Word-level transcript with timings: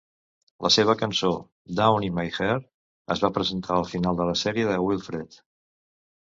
La 0.65 0.69
seva 0.75 0.93
cançó 1.01 1.29
"Down 1.79 2.05
in 2.07 2.15
My 2.19 2.25
Heart" 2.37 2.65
es 3.17 3.21
va 3.27 3.31
presentar 3.37 3.77
al 3.77 3.87
final 3.93 4.19
de 4.23 4.27
la 4.31 4.35
sèrie 4.47 4.71
de 4.73 4.81
"Wilfred". 4.89 5.39